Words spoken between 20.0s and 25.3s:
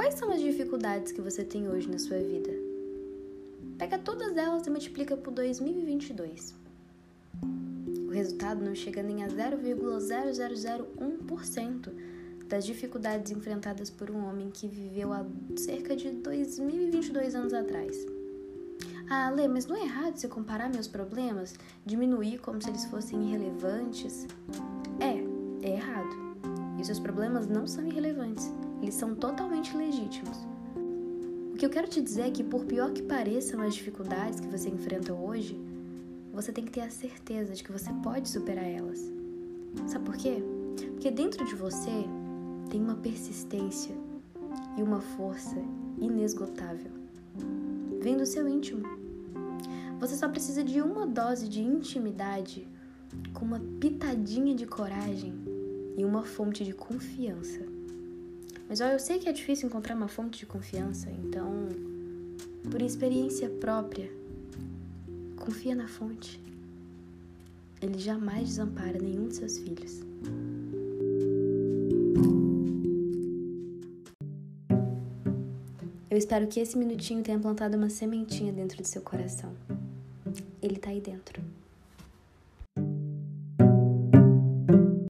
você comparar meus problemas, diminuir como se eles fossem irrelevantes? É,